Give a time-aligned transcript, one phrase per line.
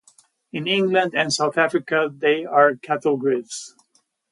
[0.51, 3.75] In England and South Africa, they are cattle grids.